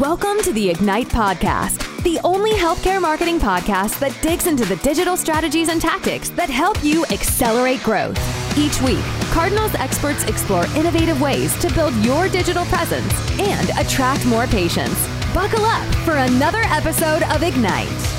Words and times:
Welcome 0.00 0.40
to 0.44 0.54
the 0.54 0.70
Ignite 0.70 1.08
Podcast, 1.08 2.02
the 2.02 2.18
only 2.24 2.52
healthcare 2.52 2.98
marketing 2.98 3.38
podcast 3.38 3.98
that 3.98 4.16
digs 4.22 4.46
into 4.46 4.64
the 4.64 4.76
digital 4.76 5.18
strategies 5.18 5.68
and 5.68 5.82
tactics 5.82 6.30
that 6.30 6.48
help 6.48 6.82
you 6.82 7.04
accelerate 7.10 7.82
growth. 7.82 8.18
Each 8.56 8.80
week, 8.80 9.04
Cardinal's 9.32 9.74
experts 9.74 10.24
explore 10.24 10.64
innovative 10.76 11.20
ways 11.20 11.54
to 11.60 11.70
build 11.74 11.94
your 11.96 12.30
digital 12.30 12.64
presence 12.64 13.12
and 13.38 13.68
attract 13.78 14.24
more 14.24 14.46
patients. 14.46 15.06
Buckle 15.34 15.66
up 15.66 15.86
for 16.06 16.16
another 16.16 16.62
episode 16.68 17.22
of 17.24 17.42
Ignite. 17.42 18.11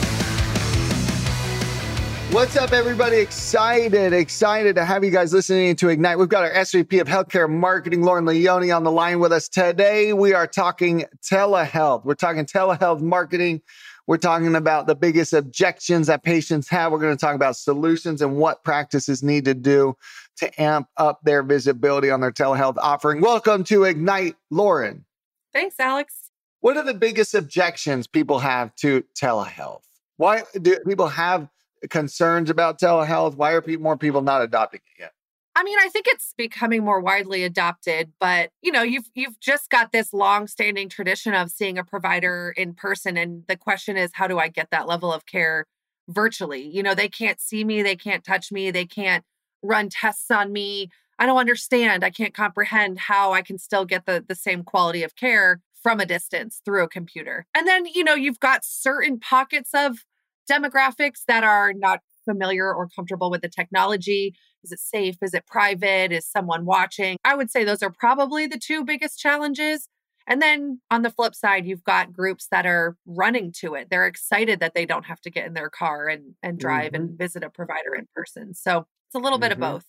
What's 2.33 2.57
up, 2.57 2.71
everybody? 2.71 3.17
Excited, 3.17 4.11
excited 4.11 4.75
to 4.77 4.83
have 4.83 5.03
you 5.03 5.11
guys 5.11 5.31
listening 5.31 5.75
to 5.75 5.89
Ignite. 5.89 6.17
We've 6.17 6.27
got 6.27 6.43
our 6.43 6.49
SVP 6.49 6.99
of 6.99 7.07
Healthcare 7.07 7.47
Marketing, 7.47 8.01
Lauren 8.01 8.25
Leone, 8.25 8.71
on 8.71 8.83
the 8.83 8.91
line 8.91 9.19
with 9.19 9.31
us 9.31 9.47
today. 9.47 10.13
We 10.13 10.33
are 10.33 10.47
talking 10.47 11.05
telehealth. 11.21 12.03
We're 12.03 12.15
talking 12.15 12.47
telehealth 12.47 13.01
marketing. 13.01 13.61
We're 14.07 14.17
talking 14.17 14.55
about 14.55 14.87
the 14.87 14.95
biggest 14.95 15.33
objections 15.33 16.07
that 16.07 16.23
patients 16.23 16.67
have. 16.69 16.91
We're 16.91 16.97
going 16.97 17.15
to 17.15 17.21
talk 17.21 17.35
about 17.35 17.55
solutions 17.55 18.19
and 18.19 18.35
what 18.37 18.63
practices 18.63 19.21
need 19.21 19.45
to 19.45 19.53
do 19.53 19.95
to 20.37 20.59
amp 20.59 20.87
up 20.97 21.19
their 21.21 21.43
visibility 21.43 22.09
on 22.09 22.19
their 22.19 22.31
telehealth 22.31 22.77
offering. 22.79 23.21
Welcome 23.21 23.63
to 23.65 23.83
Ignite, 23.83 24.37
Lauren. 24.49 25.05
Thanks, 25.53 25.79
Alex. 25.79 26.31
What 26.61 26.77
are 26.77 26.83
the 26.83 26.95
biggest 26.95 27.35
objections 27.35 28.07
people 28.07 28.39
have 28.39 28.73
to 28.77 29.03
telehealth? 29.15 29.83
Why 30.17 30.41
do 30.59 30.79
people 30.79 31.09
have 31.09 31.47
concerns 31.89 32.49
about 32.49 32.79
telehealth? 32.79 33.35
Why 33.35 33.51
are 33.51 33.61
people, 33.61 33.83
more 33.83 33.97
people 33.97 34.21
not 34.21 34.41
adopting 34.41 34.81
it 34.95 35.01
yet? 35.01 35.11
I 35.55 35.63
mean, 35.63 35.77
I 35.79 35.89
think 35.89 36.07
it's 36.07 36.33
becoming 36.35 36.83
more 36.83 36.99
widely 36.99 37.43
adopted, 37.43 38.11
but 38.19 38.49
you 38.61 38.71
know, 38.71 38.81
you've 38.81 39.09
you've 39.13 39.39
just 39.39 39.69
got 39.69 39.91
this 39.91 40.11
long-standing 40.11 40.89
tradition 40.89 41.35
of 41.35 41.51
seeing 41.51 41.77
a 41.77 41.83
provider 41.83 42.53
in 42.57 42.73
person 42.73 43.17
and 43.17 43.43
the 43.47 43.55
question 43.55 43.95
is 43.95 44.11
how 44.13 44.27
do 44.27 44.39
I 44.39 44.47
get 44.47 44.71
that 44.71 44.87
level 44.87 45.13
of 45.13 45.25
care 45.27 45.65
virtually? 46.07 46.63
You 46.63 46.81
know, 46.81 46.95
they 46.95 47.07
can't 47.07 47.39
see 47.39 47.63
me, 47.63 47.83
they 47.83 47.95
can't 47.95 48.23
touch 48.23 48.51
me, 48.51 48.71
they 48.71 48.85
can't 48.85 49.23
run 49.61 49.89
tests 49.89 50.31
on 50.31 50.51
me. 50.51 50.89
I 51.19 51.27
don't 51.27 51.37
understand. 51.37 52.03
I 52.03 52.09
can't 52.09 52.33
comprehend 52.33 52.97
how 52.97 53.33
I 53.33 53.43
can 53.43 53.59
still 53.59 53.85
get 53.85 54.07
the 54.07 54.25
the 54.27 54.35
same 54.35 54.63
quality 54.63 55.03
of 55.03 55.15
care 55.15 55.61
from 55.83 55.99
a 55.99 56.05
distance 56.05 56.61
through 56.65 56.83
a 56.83 56.87
computer. 56.87 57.45
And 57.53 57.67
then, 57.67 57.85
you 57.85 58.03
know, 58.03 58.15
you've 58.15 58.39
got 58.39 58.63
certain 58.63 59.19
pockets 59.19 59.71
of 59.73 60.05
demographics 60.49 61.21
that 61.27 61.43
are 61.43 61.73
not 61.73 61.99
familiar 62.25 62.73
or 62.73 62.87
comfortable 62.87 63.29
with 63.29 63.41
the 63.41 63.49
technology. 63.49 64.35
Is 64.63 64.71
it 64.71 64.79
safe? 64.79 65.17
Is 65.21 65.33
it 65.33 65.45
private? 65.45 66.11
Is 66.11 66.25
someone 66.25 66.65
watching? 66.65 67.17
I 67.25 67.35
would 67.35 67.51
say 67.51 67.63
those 67.63 67.83
are 67.83 67.91
probably 67.91 68.47
the 68.47 68.57
two 68.57 68.83
biggest 68.83 69.19
challenges. 69.19 69.87
And 70.25 70.41
then 70.41 70.79
on 70.89 71.01
the 71.01 71.09
flip 71.09 71.35
side, 71.35 71.65
you've 71.65 71.83
got 71.83 72.13
groups 72.13 72.47
that 72.49 72.65
are 72.65 72.95
running 73.05 73.51
to 73.59 73.75
it. 73.75 73.89
They're 73.89 74.07
excited 74.07 74.61
that 74.61 74.73
they 74.73 74.85
don't 74.85 75.05
have 75.05 75.19
to 75.21 75.29
get 75.29 75.45
in 75.45 75.53
their 75.53 75.69
car 75.69 76.07
and, 76.07 76.35
and 76.41 76.57
drive 76.57 76.93
mm-hmm. 76.93 77.01
and 77.03 77.17
visit 77.17 77.43
a 77.43 77.49
provider 77.49 77.93
in 77.93 78.07
person. 78.15 78.53
So 78.53 78.85
it's 79.07 79.15
a 79.15 79.19
little 79.19 79.37
mm-hmm. 79.37 79.41
bit 79.41 79.51
of 79.51 79.59
both. 79.59 79.85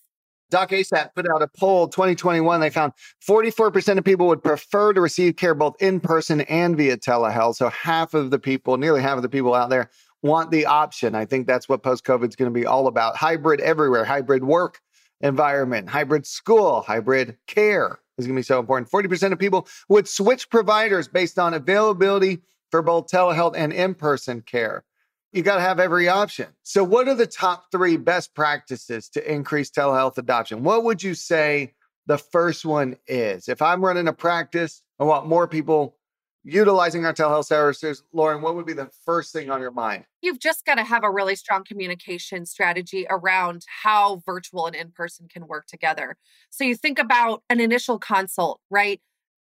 Doc. 0.50 0.70
DocASAP 0.70 1.14
put 1.14 1.26
out 1.28 1.42
a 1.42 1.48
poll 1.56 1.88
2021. 1.88 2.60
They 2.60 2.70
found 2.70 2.92
44% 3.26 3.98
of 3.98 4.04
people 4.04 4.26
would 4.26 4.42
prefer 4.42 4.92
to 4.92 5.00
receive 5.00 5.36
care 5.36 5.54
both 5.54 5.74
in 5.80 6.00
person 6.00 6.42
and 6.42 6.76
via 6.76 6.96
telehealth. 6.96 7.56
So 7.56 7.70
half 7.70 8.12
of 8.12 8.30
the 8.30 8.38
people, 8.38 8.76
nearly 8.76 9.00
half 9.00 9.16
of 9.16 9.22
the 9.22 9.28
people 9.28 9.54
out 9.54 9.70
there 9.70 9.90
want 10.24 10.50
the 10.50 10.66
option. 10.66 11.14
I 11.14 11.26
think 11.26 11.46
that's 11.46 11.68
what 11.68 11.82
post 11.82 12.04
COVID 12.04 12.30
is 12.30 12.34
going 12.34 12.52
to 12.52 12.58
be 12.58 12.66
all 12.66 12.86
about. 12.86 13.14
Hybrid 13.14 13.60
everywhere, 13.60 14.04
hybrid 14.04 14.42
work 14.42 14.80
environment, 15.20 15.88
hybrid 15.88 16.26
school, 16.26 16.80
hybrid 16.80 17.36
care 17.46 18.00
is 18.16 18.26
going 18.26 18.34
to 18.34 18.38
be 18.38 18.42
so 18.42 18.58
important. 18.58 18.90
40% 18.90 19.32
of 19.32 19.38
people 19.38 19.68
would 19.90 20.08
switch 20.08 20.48
providers 20.48 21.08
based 21.08 21.38
on 21.38 21.52
availability 21.52 22.40
for 22.70 22.80
both 22.80 23.08
telehealth 23.08 23.54
and 23.54 23.72
in 23.72 23.94
person 23.94 24.40
care. 24.40 24.84
You 25.32 25.42
got 25.42 25.56
to 25.56 25.60
have 25.60 25.78
every 25.78 26.08
option. 26.08 26.46
So, 26.62 26.82
what 26.84 27.06
are 27.06 27.14
the 27.14 27.26
top 27.26 27.66
three 27.70 27.96
best 27.96 28.34
practices 28.34 29.08
to 29.10 29.32
increase 29.32 29.70
telehealth 29.70 30.16
adoption? 30.16 30.62
What 30.62 30.84
would 30.84 31.02
you 31.02 31.14
say 31.14 31.74
the 32.06 32.18
first 32.18 32.64
one 32.64 32.96
is? 33.06 33.48
If 33.48 33.60
I'm 33.60 33.84
running 33.84 34.08
a 34.08 34.12
practice, 34.12 34.82
I 34.98 35.04
want 35.04 35.26
more 35.26 35.48
people 35.48 35.96
utilizing 36.44 37.06
our 37.06 37.14
telehealth 37.14 37.46
services, 37.46 38.02
Lauren, 38.12 38.42
what 38.42 38.54
would 38.54 38.66
be 38.66 38.74
the 38.74 38.90
first 39.04 39.32
thing 39.32 39.50
on 39.50 39.60
your 39.60 39.70
mind? 39.70 40.04
You've 40.20 40.38
just 40.38 40.64
got 40.64 40.74
to 40.74 40.84
have 40.84 41.02
a 41.02 41.10
really 41.10 41.34
strong 41.34 41.64
communication 41.64 42.44
strategy 42.44 43.06
around 43.08 43.64
how 43.82 44.22
virtual 44.26 44.66
and 44.66 44.76
in 44.76 44.90
person 44.90 45.26
can 45.26 45.46
work 45.46 45.66
together. 45.66 46.16
So 46.50 46.64
you 46.64 46.76
think 46.76 46.98
about 46.98 47.42
an 47.48 47.60
initial 47.60 47.98
consult, 47.98 48.60
right? 48.70 49.00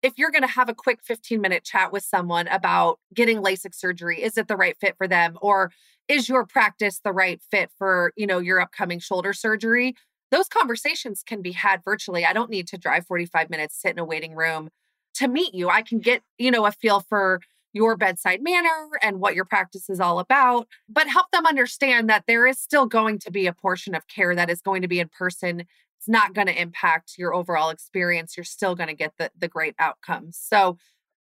If 0.01 0.13
you're 0.17 0.31
going 0.31 0.43
to 0.43 0.47
have 0.47 0.69
a 0.69 0.73
quick 0.73 0.99
15 1.03 1.41
minute 1.41 1.63
chat 1.65 1.91
with 1.91 2.03
someone 2.03 2.47
about 2.47 2.99
getting 3.13 3.43
LASIK 3.43 3.75
surgery, 3.75 4.23
is 4.23 4.37
it 4.37 4.47
the 4.47 4.55
right 4.55 4.77
fit 4.79 4.95
for 4.97 5.07
them? 5.07 5.37
Or 5.41 5.71
is 6.07 6.29
your 6.29 6.45
practice 6.45 7.01
the 7.03 7.11
right 7.11 7.41
fit 7.51 7.69
for, 7.77 8.13
you 8.15 8.25
know, 8.25 8.39
your 8.39 8.61
upcoming 8.61 8.99
shoulder 8.99 9.33
surgery? 9.33 9.95
Those 10.31 10.47
conversations 10.47 11.23
can 11.25 11.41
be 11.41 11.51
had 11.51 11.81
virtually. 11.83 12.25
I 12.25 12.33
don't 12.33 12.49
need 12.49 12.67
to 12.67 12.77
drive 12.77 13.07
45 13.07 13.49
minutes, 13.49 13.81
sit 13.81 13.91
in 13.91 13.99
a 13.99 14.05
waiting 14.05 14.35
room 14.35 14.69
to 15.17 15.27
meet 15.27 15.53
you. 15.53 15.69
I 15.69 15.81
can 15.81 15.99
get, 15.99 16.21
you 16.37 16.51
know, 16.51 16.65
a 16.65 16.71
feel 16.71 17.01
for 17.01 17.41
your 17.73 17.95
bedside 17.95 18.41
manner 18.41 18.89
and 19.01 19.19
what 19.19 19.35
your 19.35 19.45
practice 19.45 19.89
is 19.89 19.99
all 19.99 20.19
about, 20.19 20.67
but 20.89 21.07
help 21.07 21.27
them 21.31 21.45
understand 21.45 22.09
that 22.09 22.23
there 22.27 22.47
is 22.47 22.59
still 22.59 22.85
going 22.85 23.19
to 23.19 23.31
be 23.31 23.45
a 23.45 23.53
portion 23.53 23.93
of 23.93 24.07
care 24.07 24.35
that 24.35 24.49
is 24.49 24.61
going 24.61 24.81
to 24.81 24.87
be 24.87 24.99
in 24.99 25.09
person. 25.09 25.61
It's 25.61 26.07
not 26.07 26.33
going 26.33 26.47
to 26.47 26.59
impact 26.59 27.13
your 27.17 27.33
overall 27.33 27.69
experience. 27.69 28.35
You're 28.35 28.43
still 28.43 28.75
going 28.75 28.89
to 28.89 28.95
get 28.95 29.13
the, 29.17 29.31
the 29.37 29.47
great 29.47 29.75
outcomes. 29.79 30.39
So, 30.41 30.77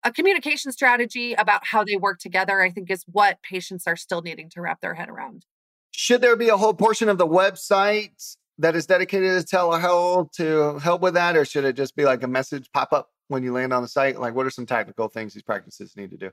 a 0.07 0.13
communication 0.13 0.71
strategy 0.71 1.33
about 1.33 1.65
how 1.65 1.83
they 1.83 1.97
work 1.97 2.19
together, 2.19 2.61
I 2.61 2.69
think, 2.69 2.91
is 2.91 3.05
what 3.11 3.39
patients 3.43 3.87
are 3.87 3.97
still 3.97 4.21
needing 4.21 4.51
to 4.51 4.61
wrap 4.61 4.83
their 4.83 4.93
head 4.93 5.09
around. 5.09 5.47
Should 5.93 6.21
there 6.21 6.37
be 6.37 6.51
a 6.51 6.59
whole 6.59 6.75
portion 6.75 7.09
of 7.09 7.17
the 7.17 7.27
website 7.27 8.37
that 8.59 8.77
is 8.77 8.87
dedicated 8.87 9.47
to 9.47 9.57
telehealth 9.57 10.31
to 10.33 10.79
help 10.81 11.01
with 11.01 11.15
that, 11.15 11.39
or 11.39 11.47
should 11.47 11.65
it 11.65 11.75
just 11.75 11.97
be 11.97 12.05
like 12.05 12.23
a 12.23 12.29
message 12.29 12.69
pop 12.75 12.93
up 12.93 13.09
when 13.29 13.43
you 13.43 13.53
land 13.53 13.73
on 13.73 13.83
the 13.83 13.89
site? 13.89 14.19
Like, 14.19 14.35
what 14.35 14.47
are 14.47 14.51
some 14.51 14.67
technical 14.67 15.09
things 15.09 15.35
these 15.35 15.43
practices 15.43 15.97
need 15.97 16.11
to 16.11 16.17
do? 16.17 16.31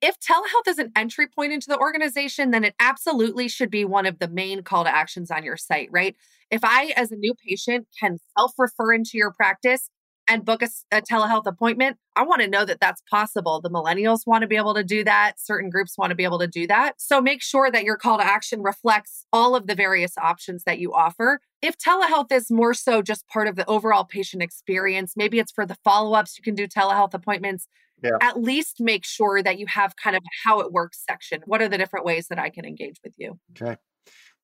If 0.00 0.16
telehealth 0.18 0.68
is 0.68 0.78
an 0.78 0.92
entry 0.96 1.26
point 1.26 1.52
into 1.52 1.68
the 1.68 1.78
organization, 1.78 2.52
then 2.52 2.64
it 2.64 2.74
absolutely 2.80 3.48
should 3.48 3.70
be 3.70 3.84
one 3.84 4.06
of 4.06 4.18
the 4.18 4.28
main 4.28 4.62
call 4.62 4.84
to 4.84 4.94
actions 4.94 5.30
on 5.30 5.44
your 5.44 5.58
site, 5.58 5.88
right? 5.90 6.16
If 6.50 6.64
I, 6.64 6.92
as 6.96 7.12
a 7.12 7.16
new 7.16 7.34
patient, 7.34 7.86
can 7.98 8.18
self 8.36 8.52
refer 8.58 8.94
into 8.94 9.18
your 9.18 9.30
practice 9.30 9.90
and 10.30 10.44
book 10.44 10.62
a, 10.62 10.68
a 10.92 11.02
telehealth 11.02 11.46
appointment, 11.46 11.98
I 12.14 12.22
want 12.22 12.40
to 12.40 12.48
know 12.48 12.64
that 12.64 12.80
that's 12.80 13.02
possible. 13.10 13.60
The 13.60 13.68
millennials 13.68 14.26
want 14.26 14.42
to 14.42 14.48
be 14.48 14.56
able 14.56 14.74
to 14.74 14.84
do 14.84 15.02
that. 15.04 15.34
Certain 15.38 15.70
groups 15.70 15.98
want 15.98 16.10
to 16.10 16.14
be 16.14 16.24
able 16.24 16.38
to 16.38 16.46
do 16.46 16.66
that. 16.68 16.94
So 16.98 17.20
make 17.20 17.42
sure 17.42 17.70
that 17.70 17.84
your 17.84 17.96
call 17.96 18.18
to 18.18 18.24
action 18.24 18.62
reflects 18.62 19.26
all 19.32 19.56
of 19.56 19.66
the 19.66 19.74
various 19.74 20.16
options 20.16 20.62
that 20.64 20.78
you 20.78 20.94
offer 20.94 21.40
if 21.62 21.76
telehealth 21.76 22.32
is 22.32 22.50
more 22.50 22.74
so 22.74 23.02
just 23.02 23.28
part 23.28 23.48
of 23.48 23.56
the 23.56 23.68
overall 23.68 24.04
patient 24.04 24.42
experience, 24.42 25.14
maybe 25.16 25.38
it's 25.38 25.52
for 25.52 25.66
the 25.66 25.76
follow 25.84 26.14
ups, 26.14 26.38
you 26.38 26.42
can 26.42 26.54
do 26.54 26.66
telehealth 26.66 27.14
appointments. 27.14 27.66
Yeah. 28.02 28.16
At 28.22 28.40
least 28.40 28.80
make 28.80 29.04
sure 29.04 29.42
that 29.42 29.58
you 29.58 29.66
have 29.66 29.94
kind 29.96 30.16
of 30.16 30.22
how 30.44 30.60
it 30.60 30.72
works 30.72 31.02
section. 31.06 31.42
What 31.44 31.60
are 31.60 31.68
the 31.68 31.76
different 31.76 32.06
ways 32.06 32.28
that 32.28 32.38
I 32.38 32.48
can 32.48 32.64
engage 32.64 32.96
with 33.04 33.12
you? 33.18 33.38
Okay. 33.60 33.76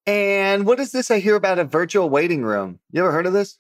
And 0.06 0.66
what 0.66 0.78
is 0.78 0.92
this 0.92 1.10
I 1.10 1.18
hear 1.20 1.36
about 1.36 1.58
a 1.58 1.64
virtual 1.64 2.10
waiting 2.10 2.42
room? 2.42 2.80
You 2.92 3.00
ever 3.00 3.12
heard 3.12 3.26
of 3.26 3.32
this? 3.32 3.58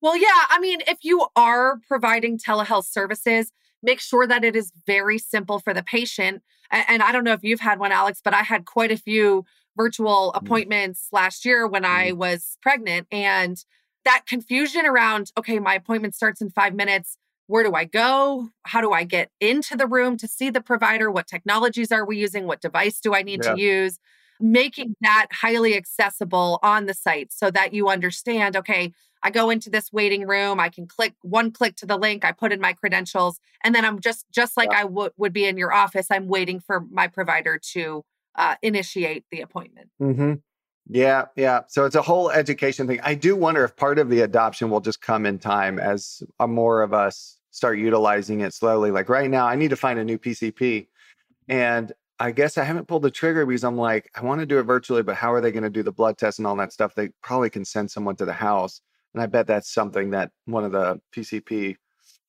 Well, 0.00 0.16
yeah. 0.16 0.44
I 0.48 0.58
mean, 0.58 0.80
if 0.88 0.98
you 1.02 1.26
are 1.36 1.78
providing 1.86 2.38
telehealth 2.38 2.86
services, 2.86 3.52
make 3.82 4.00
sure 4.00 4.26
that 4.26 4.42
it 4.42 4.56
is 4.56 4.72
very 4.86 5.18
simple 5.18 5.58
for 5.58 5.74
the 5.74 5.82
patient. 5.82 6.42
And 6.70 7.02
I 7.02 7.12
don't 7.12 7.24
know 7.24 7.34
if 7.34 7.44
you've 7.44 7.60
had 7.60 7.78
one, 7.78 7.92
Alex, 7.92 8.20
but 8.24 8.34
I 8.34 8.42
had 8.42 8.64
quite 8.64 8.90
a 8.90 8.96
few 8.96 9.44
virtual 9.76 10.32
mm. 10.34 10.40
appointments 10.40 11.08
last 11.12 11.44
year 11.44 11.66
when 11.66 11.84
I 11.84 12.10
mm. 12.10 12.16
was 12.16 12.56
pregnant. 12.62 13.06
And 13.10 13.62
that 14.04 14.24
confusion 14.26 14.86
around, 14.86 15.32
okay, 15.38 15.58
my 15.58 15.74
appointment 15.74 16.14
starts 16.14 16.40
in 16.40 16.50
five 16.50 16.74
minutes. 16.74 17.16
Where 17.46 17.64
do 17.64 17.74
I 17.74 17.84
go? 17.84 18.48
How 18.64 18.80
do 18.80 18.92
I 18.92 19.04
get 19.04 19.30
into 19.40 19.76
the 19.76 19.86
room 19.86 20.16
to 20.18 20.28
see 20.28 20.50
the 20.50 20.62
provider? 20.62 21.10
What 21.10 21.26
technologies 21.26 21.92
are 21.92 22.04
we 22.04 22.18
using? 22.18 22.46
What 22.46 22.60
device 22.60 23.00
do 23.00 23.14
I 23.14 23.22
need 23.22 23.44
yeah. 23.44 23.54
to 23.54 23.60
use? 23.60 23.98
Making 24.40 24.94
that 25.02 25.28
highly 25.30 25.76
accessible 25.76 26.58
on 26.62 26.86
the 26.86 26.94
site 26.94 27.32
so 27.32 27.50
that 27.50 27.72
you 27.72 27.88
understand, 27.88 28.56
okay, 28.56 28.92
I 29.22 29.30
go 29.30 29.48
into 29.48 29.70
this 29.70 29.90
waiting 29.90 30.26
room, 30.26 30.60
I 30.60 30.68
can 30.68 30.86
click 30.86 31.14
one 31.22 31.50
click 31.50 31.76
to 31.76 31.86
the 31.86 31.96
link, 31.96 32.24
I 32.24 32.32
put 32.32 32.52
in 32.52 32.60
my 32.60 32.74
credentials, 32.74 33.40
and 33.62 33.74
then 33.74 33.84
I'm 33.84 34.00
just 34.00 34.26
just 34.30 34.56
like 34.56 34.68
yeah. 34.70 34.80
I 34.80 34.84
would 34.84 35.12
would 35.16 35.32
be 35.32 35.46
in 35.46 35.56
your 35.56 35.72
office, 35.72 36.08
I'm 36.10 36.28
waiting 36.28 36.60
for 36.60 36.80
my 36.90 37.06
provider 37.08 37.58
to 37.72 38.04
uh, 38.36 38.56
initiate 38.62 39.24
the 39.30 39.40
appointment. 39.40 39.90
Mm-hmm. 40.00 40.34
Yeah, 40.88 41.26
yeah. 41.36 41.60
So 41.68 41.86
it's 41.86 41.94
a 41.94 42.02
whole 42.02 42.30
education 42.30 42.86
thing. 42.86 43.00
I 43.02 43.14
do 43.14 43.36
wonder 43.36 43.64
if 43.64 43.74
part 43.76 43.98
of 43.98 44.10
the 44.10 44.20
adoption 44.20 44.70
will 44.70 44.80
just 44.80 45.00
come 45.00 45.24
in 45.24 45.38
time 45.38 45.78
as 45.78 46.22
more 46.46 46.82
of 46.82 46.92
us 46.92 47.38
start 47.50 47.78
utilizing 47.78 48.40
it 48.40 48.52
slowly. 48.52 48.90
Like 48.90 49.08
right 49.08 49.30
now, 49.30 49.46
I 49.46 49.56
need 49.56 49.70
to 49.70 49.76
find 49.76 49.98
a 49.98 50.04
new 50.04 50.18
PCP. 50.18 50.88
And 51.48 51.92
I 52.18 52.32
guess 52.32 52.58
I 52.58 52.64
haven't 52.64 52.86
pulled 52.86 53.02
the 53.02 53.10
trigger 53.10 53.46
because 53.46 53.64
I'm 53.64 53.76
like, 53.76 54.10
I 54.14 54.22
want 54.22 54.40
to 54.40 54.46
do 54.46 54.58
it 54.58 54.64
virtually, 54.64 55.02
but 55.02 55.16
how 55.16 55.32
are 55.32 55.40
they 55.40 55.52
going 55.52 55.64
to 55.64 55.70
do 55.70 55.82
the 55.82 55.92
blood 55.92 56.18
test 56.18 56.38
and 56.38 56.46
all 56.46 56.56
that 56.56 56.72
stuff? 56.72 56.94
They 56.94 57.10
probably 57.22 57.50
can 57.50 57.64
send 57.64 57.90
someone 57.90 58.16
to 58.16 58.24
the 58.24 58.32
house. 58.32 58.80
And 59.14 59.22
I 59.22 59.26
bet 59.26 59.46
that's 59.46 59.72
something 59.72 60.10
that 60.10 60.30
one 60.44 60.64
of 60.64 60.72
the 60.72 61.00
PCP 61.14 61.76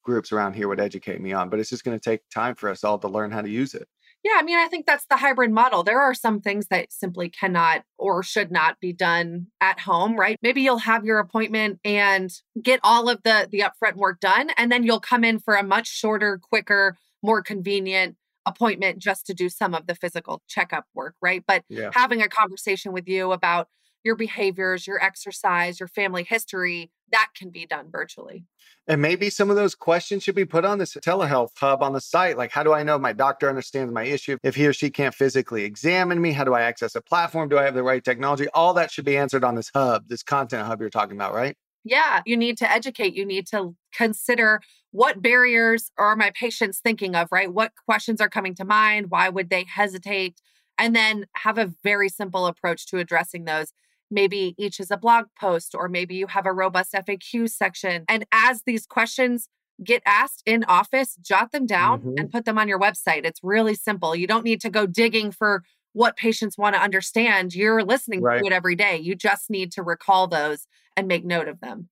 groups 0.03 0.31
around 0.31 0.53
here 0.53 0.67
would 0.67 0.79
educate 0.79 1.19
me 1.19 1.33
on, 1.33 1.49
but 1.49 1.59
it's 1.59 1.69
just 1.69 1.83
going 1.83 1.97
to 1.97 2.09
take 2.09 2.21
time 2.29 2.55
for 2.55 2.69
us 2.69 2.83
all 2.83 2.99
to 2.99 3.07
learn 3.07 3.31
how 3.31 3.41
to 3.41 3.49
use 3.49 3.73
it. 3.73 3.87
Yeah, 4.25 4.37
I 4.37 4.41
mean, 4.41 4.57
I 4.57 4.67
think 4.67 4.87
that's 4.87 5.05
the 5.05 5.17
hybrid 5.17 5.51
model. 5.51 5.83
There 5.83 6.01
are 6.01 6.15
some 6.15 6.41
things 6.41 6.65
that 6.71 6.91
simply 6.91 7.29
cannot 7.29 7.83
or 7.99 8.23
should 8.23 8.51
not 8.51 8.79
be 8.79 8.91
done 8.91 9.45
at 9.61 9.79
home, 9.79 10.19
right? 10.19 10.39
Maybe 10.41 10.63
you'll 10.63 10.79
have 10.79 11.05
your 11.05 11.19
appointment 11.19 11.79
and 11.85 12.31
get 12.59 12.79
all 12.83 13.07
of 13.07 13.21
the 13.21 13.47
the 13.51 13.59
upfront 13.59 13.97
work 13.97 14.19
done 14.19 14.49
and 14.57 14.71
then 14.71 14.83
you'll 14.83 14.99
come 14.99 15.23
in 15.23 15.37
for 15.37 15.53
a 15.53 15.61
much 15.61 15.87
shorter, 15.87 16.39
quicker, 16.39 16.97
more 17.21 17.43
convenient 17.43 18.15
appointment 18.47 18.97
just 18.97 19.27
to 19.27 19.35
do 19.35 19.47
some 19.47 19.75
of 19.75 19.85
the 19.85 19.93
physical 19.93 20.41
checkup 20.47 20.85
work, 20.95 21.13
right? 21.21 21.43
But 21.47 21.63
yeah. 21.69 21.91
having 21.93 22.23
a 22.23 22.27
conversation 22.27 22.93
with 22.93 23.07
you 23.07 23.31
about 23.31 23.67
your 24.05 24.15
behaviors, 24.15 24.87
your 24.87 25.03
exercise, 25.03 25.79
your 25.79 25.87
family 25.89 26.23
history, 26.23 26.91
that 27.11 27.29
can 27.35 27.49
be 27.49 27.65
done 27.65 27.87
virtually. 27.91 28.45
And 28.87 29.01
maybe 29.01 29.31
some 29.31 29.49
of 29.49 29.55
those 29.55 29.73
questions 29.73 30.23
should 30.23 30.35
be 30.35 30.45
put 30.45 30.63
on 30.63 30.77
this 30.77 30.93
telehealth 30.93 31.49
hub 31.57 31.81
on 31.81 31.93
the 31.93 31.99
site. 31.99 32.37
Like, 32.37 32.51
how 32.51 32.61
do 32.61 32.71
I 32.71 32.83
know 32.83 32.99
my 32.99 33.13
doctor 33.13 33.49
understands 33.49 33.91
my 33.91 34.03
issue? 34.03 34.37
If 34.43 34.55
he 34.55 34.67
or 34.67 34.73
she 34.73 34.91
can't 34.91 35.13
physically 35.13 35.63
examine 35.63 36.21
me, 36.21 36.31
how 36.31 36.43
do 36.43 36.53
I 36.53 36.61
access 36.61 36.95
a 36.95 37.01
platform? 37.01 37.49
Do 37.49 37.57
I 37.57 37.63
have 37.63 37.73
the 37.73 37.83
right 37.83 38.03
technology? 38.03 38.47
All 38.53 38.75
that 38.75 38.91
should 38.91 39.05
be 39.05 39.17
answered 39.17 39.43
on 39.43 39.55
this 39.55 39.71
hub, 39.73 40.07
this 40.07 40.21
content 40.21 40.67
hub 40.67 40.81
you're 40.81 40.91
talking 40.91 41.17
about, 41.17 41.33
right? 41.33 41.57
Yeah, 41.83 42.21
you 42.25 42.37
need 42.37 42.57
to 42.59 42.71
educate. 42.71 43.15
You 43.15 43.25
need 43.25 43.47
to 43.47 43.75
consider 43.93 44.61
what 44.91 45.21
barriers 45.21 45.91
are 45.97 46.15
my 46.15 46.31
patients 46.39 46.79
thinking 46.79 47.15
of, 47.15 47.27
right? 47.31 47.51
What 47.51 47.71
questions 47.85 48.21
are 48.21 48.29
coming 48.29 48.55
to 48.55 48.65
mind? 48.65 49.07
Why 49.09 49.29
would 49.29 49.49
they 49.49 49.65
hesitate? 49.67 50.39
And 50.77 50.95
then 50.95 51.25
have 51.33 51.57
a 51.57 51.73
very 51.83 52.09
simple 52.09 52.45
approach 52.45 52.85
to 52.87 52.97
addressing 52.97 53.45
those 53.45 53.71
maybe 54.11 54.55
each 54.57 54.79
is 54.79 54.91
a 54.91 54.97
blog 54.97 55.25
post, 55.39 55.75
or 55.75 55.87
maybe 55.89 56.15
you 56.15 56.27
have 56.27 56.45
a 56.45 56.53
robust 56.53 56.93
FAQ 56.93 57.49
section. 57.49 58.05
And 58.07 58.25
as 58.31 58.63
these 58.65 58.85
questions 58.85 59.49
get 59.83 60.01
asked 60.05 60.41
in 60.45 60.63
office, 60.65 61.15
jot 61.21 61.51
them 61.51 61.65
down 61.65 61.99
mm-hmm. 61.99 62.13
and 62.17 62.31
put 62.31 62.45
them 62.45 62.57
on 62.57 62.67
your 62.67 62.79
website. 62.79 63.25
It's 63.25 63.41
really 63.43 63.75
simple. 63.75 64.15
You 64.15 64.27
don't 64.27 64.45
need 64.45 64.61
to 64.61 64.69
go 64.69 64.85
digging 64.85 65.31
for 65.31 65.63
what 65.93 66.17
patients 66.17 66.57
want 66.57 66.75
to 66.75 66.81
understand. 66.81 67.53
You're 67.53 67.83
listening 67.83 68.21
right. 68.21 68.41
to 68.41 68.45
it 68.45 68.53
every 68.53 68.75
day. 68.75 68.97
You 68.97 69.15
just 69.15 69.49
need 69.49 69.71
to 69.73 69.83
recall 69.83 70.27
those 70.27 70.67
and 70.97 71.07
make 71.07 71.25
note 71.25 71.47
of 71.47 71.59
them. 71.59 71.89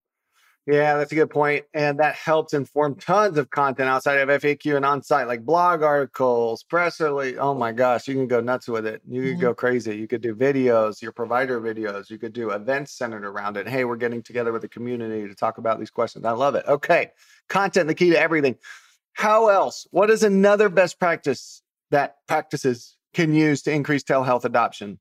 Yeah, 0.65 0.95
that's 0.95 1.11
a 1.11 1.15
good 1.15 1.29
point. 1.29 1.65
And 1.73 1.99
that 1.99 2.15
helps 2.15 2.53
inform 2.53 2.95
tons 2.95 3.37
of 3.37 3.49
content 3.49 3.89
outside 3.89 4.19
of 4.19 4.29
FAQ 4.29 4.77
and 4.77 4.85
on 4.85 5.03
site, 5.03 5.27
like 5.27 5.45
blog 5.45 5.83
articles, 5.83 6.63
press 6.63 7.01
release. 7.01 7.35
Oh 7.37 7.53
my 7.53 7.73
gosh, 7.73 8.07
you 8.07 8.13
can 8.13 8.27
go 8.27 8.39
nuts 8.39 8.69
with 8.69 8.85
it. 8.85 9.01
You 9.05 9.21
could 9.21 9.31
mm-hmm. 9.31 9.41
go 9.41 9.53
crazy. 9.53 9.97
You 9.97 10.07
could 10.07 10.21
do 10.21 10.33
videos, 10.33 11.01
your 11.01 11.11
provider 11.11 11.59
videos. 11.59 12.09
You 12.09 12.17
could 12.17 12.31
do 12.31 12.51
events 12.51 12.93
centered 12.93 13.25
around 13.25 13.57
it. 13.57 13.67
Hey, 13.67 13.83
we're 13.83 13.97
getting 13.97 14.23
together 14.23 14.53
with 14.53 14.61
the 14.61 14.69
community 14.69 15.27
to 15.27 15.35
talk 15.35 15.57
about 15.57 15.79
these 15.79 15.91
questions. 15.91 16.23
I 16.23 16.31
love 16.31 16.55
it. 16.55 16.63
Okay. 16.65 17.11
Content, 17.49 17.87
the 17.87 17.95
key 17.95 18.11
to 18.11 18.19
everything. 18.19 18.55
How 19.11 19.49
else? 19.49 19.85
What 19.91 20.09
is 20.09 20.23
another 20.23 20.69
best 20.69 20.97
practice 20.97 21.61
that 21.91 22.25
practices 22.27 22.95
can 23.13 23.33
use 23.33 23.61
to 23.63 23.71
increase 23.71 24.03
telehealth 24.03 24.45
adoption? 24.45 24.97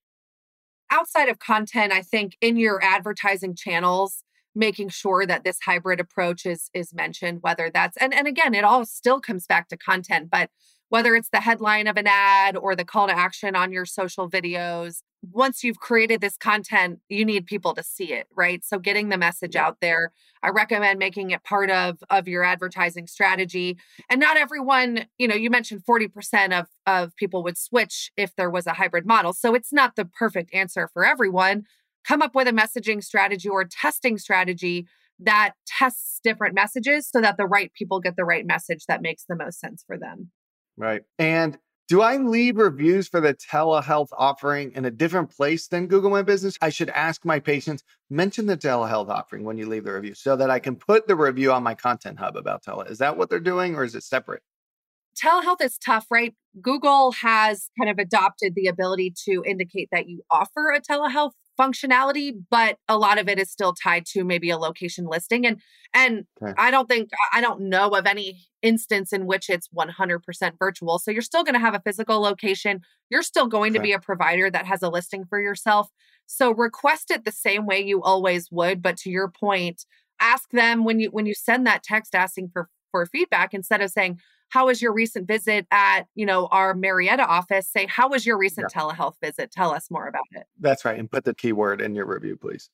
Outside 0.91 1.29
of 1.29 1.39
content, 1.39 1.93
I 1.93 2.03
think 2.03 2.37
in 2.41 2.57
your 2.57 2.83
advertising 2.83 3.55
channels, 3.55 4.25
making 4.55 4.89
sure 4.89 5.27
that 5.27 5.45
this 5.45 5.59
hybrid 5.65 6.01
approach 6.01 6.45
is 6.47 6.71
is 6.75 6.93
mentioned 6.95 7.39
whether 7.43 7.71
that's 7.73 7.97
and 7.99 8.13
and 8.15 8.27
again 8.27 8.55
it 8.55 8.65
all 8.65 8.85
still 8.85 9.21
comes 9.21 9.47
back 9.47 9.69
to 9.69 9.77
content 9.77 10.29
but 10.31 10.51
whether 10.93 11.17
it's 11.17 11.31
the 11.31 11.41
headline 11.41 11.87
of 11.87 11.97
an 11.97 12.07
ad 12.07 12.55
or 12.55 12.77
the 12.77 12.85
call 12.85 13.07
to 13.07 13.17
action 13.17 13.57
on 13.57 13.73
your 13.73 13.87
social 13.87 14.29
videos 14.29 15.01
once 15.31 15.65
you've 15.65 15.79
created 15.79 16.21
this 16.21 16.37
content 16.37 16.99
you 17.09 17.25
need 17.25 17.47
people 17.47 17.75
to 17.75 17.83
see 17.83 18.13
it 18.13 18.27
right? 18.37 18.65
So 18.65 18.79
getting 18.79 19.09
the 19.09 19.17
message 19.17 19.57
out 19.57 19.79
there. 19.81 20.13
I 20.43 20.51
recommend 20.51 20.99
making 20.99 21.31
it 21.31 21.45
part 21.45 21.71
of 21.71 21.99
of 22.11 22.29
your 22.29 22.45
advertising 22.45 23.07
strategy 23.07 23.79
and 24.11 24.21
not 24.21 24.37
everyone 24.37 25.07
you 25.17 25.29
know 25.29 25.35
you 25.35 25.49
mentioned 25.49 25.83
40% 25.89 26.59
of 26.59 26.67
of 26.87 27.17
people 27.17 27.43
would 27.45 27.57
switch 27.57 28.11
if 28.17 28.35
there 28.37 28.51
was 28.51 28.67
a 28.67 28.75
hybrid 28.75 29.07
model 29.07 29.33
so 29.33 29.55
it's 29.55 29.73
not 29.73 29.97
the 29.97 30.05
perfect 30.05 30.53
answer 30.53 30.91
for 30.93 31.07
everyone 31.07 31.65
come 32.07 32.23
up 32.23 32.35
with 32.35 32.49
a 32.49 32.53
messaging 32.53 33.03
strategy 33.03 33.49
or 33.49 33.65
testing 33.65 34.19
strategy 34.19 34.87
that 35.19 35.53
tests 35.67 36.21
different 36.23 36.55
messages 36.55 37.09
so 37.09 37.21
that 37.21 37.37
the 37.37 37.47
right 37.47 37.73
people 37.75 38.01
get 38.01 38.17
the 38.17 38.25
right 38.25 38.47
message 38.47 38.87
that 38.87 39.03
makes 39.03 39.25
the 39.29 39.37
most 39.37 39.61
sense 39.61 39.85
for 39.87 39.97
them. 39.97 40.31
Right. 40.77 41.03
And 41.19 41.59
do 41.89 42.01
I 42.01 42.17
leave 42.17 42.57
reviews 42.57 43.09
for 43.09 43.21
the 43.21 43.35
telehealth 43.35 44.09
offering 44.17 44.73
in 44.73 44.85
a 44.85 44.91
different 44.91 45.31
place 45.31 45.69
than 45.69 45.89
Google 45.89 46.11
My 46.11 46.23
Business? 46.23 46.57
I 46.63 46.71
should 46.71 46.89
ask 46.91 47.25
my 47.25 47.39
patients, 47.39 47.85
mention 48.09 48.47
the 48.47 48.57
telehealth 48.57 49.09
offering 49.09 49.45
when 49.45 49.59
you 49.59 49.69
leave 49.69 49.85
the 49.85 49.93
review 49.93 50.15
so 50.15 50.35
that 50.37 50.49
I 50.49 50.59
can 50.59 50.77
put 50.77 51.07
the 51.07 51.17
review 51.17 51.53
on 51.53 51.63
my 51.63 51.75
content 51.75 52.19
hub 52.19 52.37
about 52.37 52.65
telehealth. 52.65 52.91
Is 52.91 52.99
that 52.99 53.17
what 53.17 53.29
they're 53.29 53.41
doing 53.41 53.75
or 53.75 53.85
is 53.85 53.95
it 53.95 54.05
separate? 54.05 54.43
Telehealth 55.23 55.61
is 55.61 55.77
tough, 55.77 56.07
right? 56.11 56.35
Google 56.61 57.13
has 57.13 57.69
kind 57.79 57.91
of 57.91 57.99
adopted 57.99 58.55
the 58.55 58.69
ability 58.69 59.13
to 59.25 59.43
indicate 59.47 59.89
that 59.93 60.09
you 60.09 60.23
offer 60.31 60.71
a 60.71 60.81
telehealth 60.81 61.33
functionality 61.63 62.33
but 62.51 62.77
a 62.89 62.99
lot 62.99 63.19
of 63.19 63.29
it 63.29 63.39
is 63.39 63.51
still 63.51 63.73
tied 63.73 64.05
to 64.05 64.25
maybe 64.25 64.51
a 64.51 64.59
location 64.59 65.07
listing 65.07 65.47
and 65.47 65.61
and 65.95 66.25
okay. 66.43 66.53
i 66.59 66.71
don't 66.71 66.89
think 66.89 67.11
i 67.33 67.41
don't 67.41 67.61
know 67.61 67.91
of 67.91 68.07
any 68.07 68.41
instance 68.63 69.13
in 69.13 69.27
which 69.27 69.51
it's 69.51 69.69
100% 69.69 70.53
virtual 70.59 70.99
so 70.99 71.11
you're 71.11 71.23
still 71.23 71.45
going 71.45 71.55
to 71.55 71.61
have 71.61 71.75
a 71.75 71.81
physical 71.81 72.21
location 72.21 72.81
you're 73.11 73.23
still 73.23 73.47
going 73.47 73.73
okay. 73.73 73.79
to 73.79 73.83
be 73.83 73.93
a 73.93 73.99
provider 74.01 74.51
that 74.51 74.67
has 74.67 74.83
a 74.83 74.89
listing 74.89 75.25
for 75.25 75.41
yourself 75.41 75.89
so 76.27 76.53
request 76.53 77.11
it 77.11 77.25
the 77.25 77.33
same 77.33 77.67
way 77.67 77.81
you 77.81 78.03
always 78.03 78.51
would 78.51 78.83
but 78.83 78.97
to 78.97 79.11
your 79.11 79.29
point 79.29 79.85
ask 80.21 80.51
them 80.51 80.85
when 80.85 81.01
you 81.01 81.11
when 81.11 81.27
you 81.27 81.35
send 81.35 81.67
that 81.67 81.83
text 81.83 82.15
asking 82.15 82.49
for 82.53 82.69
for 82.91 83.07
feedback 83.07 83.55
instead 83.55 83.81
of 83.81 83.91
saying 83.91 84.19
how 84.53 84.67
was 84.67 84.83
your 84.83 84.93
recent 84.93 85.27
visit 85.27 85.67
at 85.71 86.03
you 86.15 86.27
know 86.27 86.47
our 86.47 86.75
marietta 86.75 87.25
office? 87.25 87.67
Say 87.67 87.87
how 87.87 88.11
was 88.11 88.27
your 88.27 88.37
recent 88.37 88.69
yeah. 88.71 88.83
telehealth 88.83 89.15
visit? 89.23 89.51
Tell 89.51 89.73
us 89.73 89.91
more 89.91 90.07
about 90.07 90.25
it. 90.33 90.45
That's 90.61 90.85
right 90.85 90.99
and 90.99 91.11
put 91.11 91.25
the 91.25 91.35
keyword 91.35 91.81
in 91.81 91.95
your 91.95 92.07
review 92.07 92.37
please. 92.37 92.71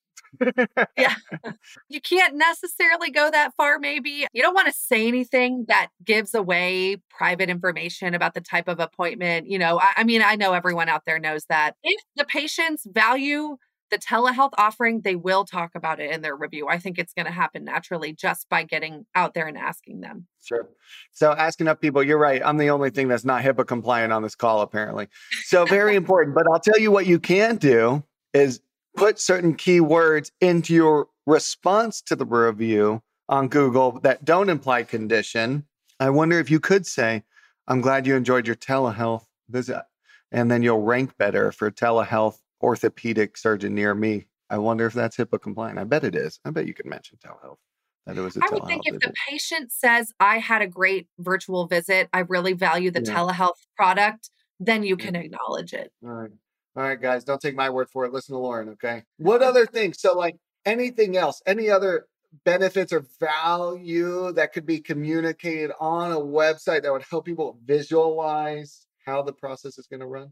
Yeah. 0.97 1.15
You 1.87 2.01
can't 2.01 2.35
necessarily 2.35 3.09
go 3.09 3.31
that 3.31 3.53
far 3.55 3.79
maybe. 3.79 4.27
You 4.31 4.41
don't 4.41 4.53
want 4.53 4.67
to 4.67 4.73
say 4.73 5.07
anything 5.07 5.65
that 5.69 5.87
gives 6.03 6.35
away 6.35 6.97
private 7.09 7.49
information 7.49 8.13
about 8.13 8.35
the 8.35 8.41
type 8.41 8.67
of 8.67 8.79
appointment 8.79 9.47
you 9.47 9.57
know? 9.57 9.79
I, 9.79 9.93
I 9.97 10.03
mean 10.03 10.21
i 10.21 10.35
know 10.35 10.53
everyone 10.53 10.89
out 10.89 11.03
there 11.05 11.19
knows 11.19 11.45
that. 11.49 11.75
If 11.81 12.01
the 12.15 12.25
patients 12.25 12.85
value 12.85 13.57
the 13.89 13.97
telehealth 13.97 14.51
offering, 14.57 15.01
they 15.01 15.15
will 15.15 15.45
talk 15.45 15.71
about 15.75 15.99
it 15.99 16.11
in 16.11 16.21
their 16.21 16.35
review. 16.35 16.67
I 16.67 16.77
think 16.77 16.97
it's 16.97 17.13
going 17.13 17.25
to 17.25 17.31
happen 17.31 17.65
naturally 17.65 18.13
just 18.13 18.49
by 18.49 18.63
getting 18.63 19.05
out 19.15 19.33
there 19.33 19.47
and 19.47 19.57
asking 19.57 20.01
them. 20.01 20.27
Sure. 20.43 20.69
So 21.11 21.31
asking 21.31 21.67
up 21.67 21.81
people, 21.81 22.03
you're 22.03 22.17
right. 22.17 22.41
I'm 22.43 22.57
the 22.57 22.69
only 22.69 22.89
thing 22.89 23.07
that's 23.07 23.25
not 23.25 23.43
HIPAA 23.43 23.67
compliant 23.67 24.13
on 24.13 24.23
this 24.23 24.35
call, 24.35 24.61
apparently. 24.61 25.07
So 25.43 25.65
very 25.65 25.95
important. 25.97 26.35
But 26.35 26.45
I'll 26.51 26.59
tell 26.59 26.79
you 26.79 26.91
what 26.91 27.05
you 27.05 27.19
can 27.19 27.57
do 27.57 28.03
is 28.33 28.61
put 28.95 29.19
certain 29.19 29.55
keywords 29.55 30.31
into 30.41 30.73
your 30.73 31.07
response 31.25 32.01
to 32.03 32.15
the 32.15 32.25
review 32.25 33.01
on 33.27 33.47
Google 33.47 33.99
that 34.01 34.25
don't 34.25 34.49
imply 34.49 34.83
condition. 34.83 35.65
I 35.99 36.09
wonder 36.09 36.39
if 36.39 36.49
you 36.49 36.59
could 36.59 36.85
say, 36.85 37.23
I'm 37.67 37.81
glad 37.81 38.07
you 38.07 38.15
enjoyed 38.15 38.47
your 38.47 38.55
telehealth 38.55 39.25
visit. 39.49 39.83
And 40.31 40.49
then 40.49 40.61
you'll 40.63 40.81
rank 40.81 41.17
better 41.17 41.51
for 41.51 41.71
telehealth 41.71 42.39
orthopedic 42.61 43.37
surgeon 43.37 43.75
near 43.75 43.93
me. 43.93 44.25
I 44.49 44.57
wonder 44.57 44.85
if 44.85 44.93
that's 44.93 45.17
HIPAA 45.17 45.41
compliant. 45.41 45.79
I 45.79 45.83
bet 45.83 46.03
it 46.03 46.15
is. 46.15 46.39
I 46.43 46.51
bet 46.51 46.67
you 46.67 46.73
can 46.73 46.89
mention 46.89 47.17
telehealth. 47.23 47.57
That 48.05 48.17
it 48.17 48.21
was 48.21 48.37
a 48.37 48.41
I 48.43 48.49
would 48.51 48.65
think 48.65 48.83
if 48.85 48.93
visit. 48.93 49.09
the 49.09 49.13
patient 49.29 49.71
says, 49.71 50.13
I 50.19 50.39
had 50.39 50.61
a 50.61 50.67
great 50.67 51.07
virtual 51.19 51.67
visit, 51.67 52.09
I 52.13 52.19
really 52.19 52.53
value 52.53 52.89
the 52.89 53.03
yeah. 53.03 53.13
telehealth 53.13 53.59
product, 53.75 54.31
then 54.59 54.83
you 54.83 54.97
can 54.97 55.15
acknowledge 55.15 55.73
it. 55.73 55.91
All 56.03 56.09
right. 56.09 56.31
All 56.75 56.83
right, 56.83 57.01
guys, 57.01 57.23
don't 57.23 57.41
take 57.41 57.55
my 57.55 57.69
word 57.69 57.89
for 57.89 58.05
it. 58.05 58.13
Listen 58.13 58.35
to 58.35 58.39
Lauren, 58.39 58.69
okay? 58.69 59.03
What 59.17 59.41
other 59.41 59.65
things? 59.65 59.99
So, 59.99 60.17
like 60.17 60.37
anything 60.65 61.17
else, 61.17 61.41
any 61.45 61.69
other 61.69 62.05
benefits 62.45 62.93
or 62.93 63.05
value 63.19 64.31
that 64.33 64.53
could 64.53 64.65
be 64.65 64.79
communicated 64.79 65.71
on 65.79 66.11
a 66.11 66.19
website 66.19 66.83
that 66.83 66.91
would 66.91 67.03
help 67.09 67.25
people 67.25 67.57
visualize 67.65 68.87
how 69.05 69.21
the 69.21 69.33
process 69.33 69.77
is 69.77 69.87
going 69.87 69.99
to 69.99 70.05
run? 70.05 70.31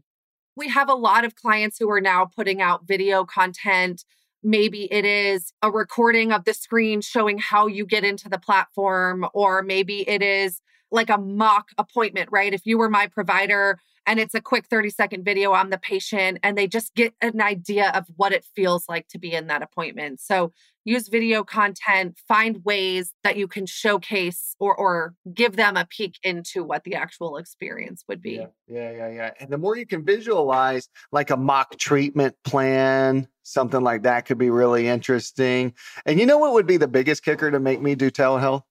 We 0.58 0.68
have 0.68 0.90
a 0.90 0.94
lot 0.94 1.24
of 1.24 1.36
clients 1.36 1.78
who 1.78 1.88
are 1.90 2.00
now 2.00 2.26
putting 2.26 2.60
out 2.60 2.86
video 2.86 3.24
content. 3.24 4.04
Maybe 4.42 4.92
it 4.92 5.04
is 5.04 5.52
a 5.62 5.70
recording 5.70 6.32
of 6.32 6.44
the 6.44 6.52
screen 6.52 7.00
showing 7.00 7.38
how 7.38 7.68
you 7.68 7.86
get 7.86 8.04
into 8.04 8.28
the 8.28 8.38
platform, 8.38 9.26
or 9.32 9.62
maybe 9.62 10.06
it 10.08 10.22
is 10.22 10.60
like 10.90 11.10
a 11.10 11.18
mock 11.18 11.68
appointment, 11.78 12.30
right? 12.32 12.52
If 12.52 12.66
you 12.66 12.76
were 12.76 12.90
my 12.90 13.06
provider 13.06 13.78
and 14.08 14.18
it's 14.18 14.34
a 14.34 14.40
quick 14.40 14.66
30 14.66 14.88
second 14.88 15.24
video 15.24 15.52
on 15.52 15.68
the 15.68 15.76
patient 15.76 16.38
and 16.42 16.56
they 16.56 16.66
just 16.66 16.94
get 16.94 17.12
an 17.20 17.42
idea 17.42 17.90
of 17.94 18.06
what 18.16 18.32
it 18.32 18.44
feels 18.56 18.88
like 18.88 19.06
to 19.08 19.18
be 19.18 19.34
in 19.34 19.48
that 19.48 19.62
appointment. 19.62 20.18
So 20.18 20.50
use 20.86 21.08
video 21.08 21.44
content, 21.44 22.18
find 22.26 22.64
ways 22.64 23.12
that 23.22 23.36
you 23.36 23.46
can 23.46 23.66
showcase 23.66 24.56
or 24.58 24.74
or 24.74 25.14
give 25.34 25.56
them 25.56 25.76
a 25.76 25.84
peek 25.84 26.18
into 26.22 26.64
what 26.64 26.84
the 26.84 26.94
actual 26.94 27.36
experience 27.36 28.02
would 28.08 28.22
be. 28.22 28.36
Yeah, 28.36 28.46
yeah, 28.66 28.90
yeah, 28.92 29.08
yeah. 29.10 29.30
And 29.40 29.50
the 29.50 29.58
more 29.58 29.76
you 29.76 29.86
can 29.86 30.06
visualize 30.06 30.88
like 31.12 31.28
a 31.28 31.36
mock 31.36 31.76
treatment 31.76 32.34
plan, 32.44 33.28
something 33.42 33.82
like 33.82 34.04
that 34.04 34.24
could 34.24 34.38
be 34.38 34.48
really 34.48 34.88
interesting. 34.88 35.74
And 36.06 36.18
you 36.18 36.24
know 36.24 36.38
what 36.38 36.54
would 36.54 36.66
be 36.66 36.78
the 36.78 36.88
biggest 36.88 37.22
kicker 37.22 37.50
to 37.50 37.60
make 37.60 37.82
me 37.82 37.94
do 37.94 38.10
telehealth? 38.10 38.62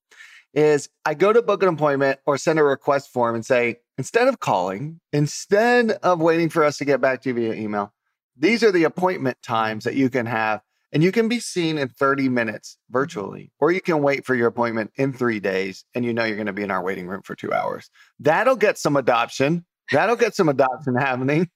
Is 0.57 0.89
I 1.05 1.13
go 1.13 1.31
to 1.31 1.43
book 1.43 1.61
an 1.61 1.69
appointment 1.69 2.19
or 2.25 2.35
send 2.35 2.57
a 2.57 2.63
request 2.63 3.13
form 3.13 3.35
and 3.35 3.45
say, 3.45 3.77
instead 3.99 4.27
of 4.27 4.39
calling, 4.39 4.99
instead 5.13 5.91
of 5.91 6.19
waiting 6.19 6.49
for 6.49 6.63
us 6.63 6.79
to 6.79 6.85
get 6.85 6.99
back 6.99 7.21
to 7.21 7.29
you 7.29 7.35
via 7.35 7.53
email, 7.53 7.93
these 8.35 8.63
are 8.63 8.71
the 8.71 8.83
appointment 8.83 9.37
times 9.43 9.83
that 9.83 9.93
you 9.93 10.09
can 10.09 10.25
have. 10.25 10.61
And 10.91 11.03
you 11.03 11.11
can 11.11 11.27
be 11.27 11.39
seen 11.39 11.77
in 11.77 11.89
30 11.89 12.29
minutes 12.29 12.77
virtually, 12.89 13.51
or 13.59 13.71
you 13.71 13.81
can 13.81 14.01
wait 14.01 14.25
for 14.25 14.33
your 14.33 14.47
appointment 14.47 14.91
in 14.95 15.13
three 15.13 15.39
days 15.39 15.85
and 15.93 16.03
you 16.03 16.11
know 16.11 16.23
you're 16.23 16.37
going 16.37 16.47
to 16.47 16.53
be 16.53 16.63
in 16.63 16.71
our 16.71 16.81
waiting 16.81 17.07
room 17.07 17.21
for 17.23 17.35
two 17.35 17.53
hours. 17.53 17.91
That'll 18.19 18.55
get 18.55 18.79
some 18.79 18.95
adoption. 18.95 19.63
That'll 19.91 20.15
get 20.15 20.33
some 20.33 20.49
adoption 20.49 20.95
happening, 20.99 21.49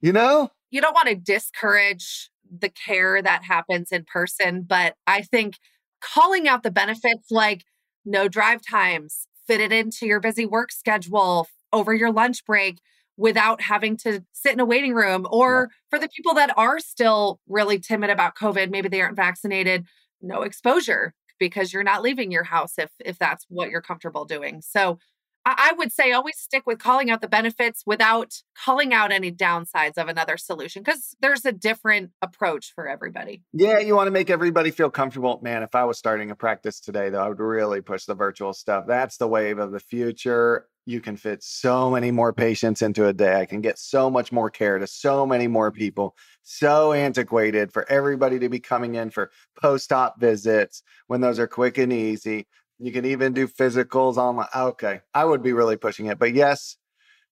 you 0.00 0.12
know? 0.12 0.50
You 0.72 0.80
don't 0.80 0.94
want 0.94 1.08
to 1.08 1.14
discourage 1.14 2.30
the 2.50 2.70
care 2.70 3.22
that 3.22 3.44
happens 3.44 3.92
in 3.92 4.06
person, 4.12 4.62
but 4.62 4.94
I 5.06 5.22
think 5.22 5.54
calling 6.00 6.48
out 6.48 6.64
the 6.64 6.70
benefits 6.70 7.30
like 7.30 7.64
no 8.04 8.28
drive 8.28 8.60
times, 8.68 9.26
fit 9.46 9.60
it 9.60 9.72
into 9.72 10.06
your 10.06 10.20
busy 10.20 10.46
work 10.46 10.72
schedule 10.72 11.46
over 11.72 11.94
your 11.94 12.12
lunch 12.12 12.44
break 12.44 12.78
without 13.16 13.60
having 13.60 13.96
to 13.98 14.24
sit 14.32 14.52
in 14.52 14.60
a 14.60 14.64
waiting 14.64 14.94
room. 14.94 15.26
Or 15.30 15.68
yeah. 15.70 15.76
for 15.90 15.98
the 15.98 16.08
people 16.08 16.34
that 16.34 16.56
are 16.56 16.78
still 16.78 17.40
really 17.48 17.78
timid 17.78 18.10
about 18.10 18.34
COVID, 18.34 18.70
maybe 18.70 18.88
they 18.88 19.02
aren't 19.02 19.16
vaccinated, 19.16 19.86
no 20.22 20.42
exposure 20.42 21.14
because 21.38 21.72
you're 21.72 21.82
not 21.82 22.02
leaving 22.02 22.30
your 22.30 22.44
house 22.44 22.74
if 22.78 22.90
if 23.04 23.18
that's 23.18 23.46
what 23.48 23.70
you're 23.70 23.82
comfortable 23.82 24.24
doing. 24.24 24.62
So 24.62 24.98
I 25.46 25.72
would 25.76 25.90
say 25.90 26.12
always 26.12 26.36
stick 26.36 26.64
with 26.66 26.78
calling 26.78 27.10
out 27.10 27.22
the 27.22 27.28
benefits 27.28 27.82
without 27.86 28.34
calling 28.54 28.92
out 28.92 29.10
any 29.10 29.32
downsides 29.32 29.96
of 29.96 30.08
another 30.08 30.36
solution 30.36 30.82
because 30.82 31.16
there's 31.20 31.44
a 31.46 31.52
different 31.52 32.10
approach 32.20 32.72
for 32.74 32.86
everybody. 32.86 33.42
Yeah, 33.52 33.78
you 33.78 33.96
want 33.96 34.08
to 34.08 34.12
make 34.12 34.28
everybody 34.28 34.70
feel 34.70 34.90
comfortable. 34.90 35.40
Man, 35.42 35.62
if 35.62 35.74
I 35.74 35.84
was 35.84 35.98
starting 35.98 36.30
a 36.30 36.36
practice 36.36 36.80
today, 36.80 37.08
though, 37.08 37.22
I 37.22 37.28
would 37.28 37.40
really 37.40 37.80
push 37.80 38.04
the 38.04 38.14
virtual 38.14 38.52
stuff. 38.52 38.84
That's 38.86 39.16
the 39.16 39.28
wave 39.28 39.58
of 39.58 39.72
the 39.72 39.80
future. 39.80 40.66
You 40.86 41.00
can 41.00 41.16
fit 41.16 41.42
so 41.42 41.90
many 41.90 42.10
more 42.10 42.32
patients 42.32 42.82
into 42.82 43.06
a 43.06 43.12
day. 43.12 43.40
I 43.40 43.46
can 43.46 43.60
get 43.60 43.78
so 43.78 44.10
much 44.10 44.32
more 44.32 44.50
care 44.50 44.78
to 44.78 44.86
so 44.86 45.24
many 45.24 45.46
more 45.46 45.70
people. 45.70 46.16
So 46.42 46.92
antiquated 46.92 47.72
for 47.72 47.88
everybody 47.90 48.38
to 48.40 48.48
be 48.48 48.60
coming 48.60 48.94
in 48.94 49.10
for 49.10 49.30
post 49.60 49.92
op 49.92 50.18
visits 50.18 50.82
when 51.06 51.20
those 51.20 51.38
are 51.38 51.46
quick 51.46 51.78
and 51.78 51.92
easy. 51.92 52.46
You 52.80 52.92
can 52.92 53.04
even 53.04 53.34
do 53.34 53.46
physicals 53.46 54.16
online. 54.16 54.48
Ah, 54.54 54.64
okay. 54.68 55.00
I 55.12 55.24
would 55.24 55.42
be 55.42 55.52
really 55.52 55.76
pushing 55.76 56.06
it. 56.06 56.18
But 56.18 56.34
yes, 56.34 56.76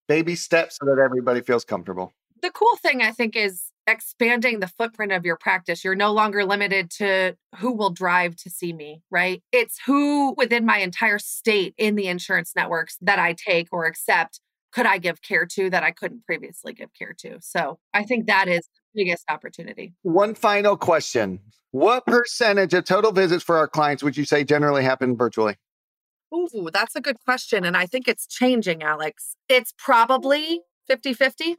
baby 0.07 0.35
steps 0.35 0.76
so 0.78 0.87
that 0.87 1.00
everybody 1.02 1.40
feels 1.40 1.64
comfortable. 1.64 2.12
The 2.43 2.50
cool 2.50 2.76
thing, 2.76 3.02
I 3.02 3.12
think, 3.12 3.35
is 3.35 3.64
expanding 3.87 4.61
the 4.61 4.69
footprint 4.69 5.12
of 5.12 5.25
your 5.25 5.37
practice. 5.37 5.83
You're 5.83 5.95
no 5.95 6.12
longer 6.12 6.45
limited 6.45 6.90
to 6.99 7.35
who 7.57 7.73
will 7.73 7.90
drive 7.90 8.37
to 8.37 8.50
see 8.50 8.73
me, 8.73 9.02
right? 9.11 9.43
It's 9.50 9.81
who 9.87 10.35
within 10.37 10.67
my 10.67 10.78
entire 10.78 11.19
state 11.19 11.75
in 11.78 11.95
the 11.95 12.09
insurance 12.09 12.52
networks 12.55 12.99
that 13.00 13.19
I 13.19 13.33
take 13.33 13.69
or 13.73 13.87
accept 13.87 14.40
could 14.71 14.85
I 14.85 14.99
give 14.99 15.23
care 15.23 15.47
to 15.47 15.71
that 15.71 15.83
I 15.83 15.90
couldn't 15.90 16.26
previously 16.26 16.75
give 16.75 16.90
care 16.93 17.14
to. 17.21 17.38
So 17.40 17.78
I 17.95 18.05
think 18.05 18.26
that 18.26 18.49
is 18.49 18.69
biggest 18.99 19.25
opportunity. 19.31 19.95
One 20.02 20.35
final 20.35 20.76
question 20.76 21.40
what 21.71 22.07
percentage 22.07 22.73
of 22.73 22.85
total 22.85 23.12
visits 23.12 23.45
for 23.45 23.57
our 23.57 23.69
clients 23.69 24.02
would 24.02 24.17
you 24.17 24.25
say 24.25 24.43
generally 24.43 24.83
happen 24.83 25.17
virtually? 25.17 25.57
Ooh, 26.35 26.71
that's 26.73 26.97
a 26.97 27.00
good 27.00 27.19
question. 27.25 27.64
And 27.64 27.76
I 27.76 27.87
think 27.87 28.09
it's 28.09 28.26
changing, 28.26 28.83
Alex. 28.83 29.37
It's 29.49 29.73
probably 29.78 30.62
50 30.87 31.12
50. 31.14 31.57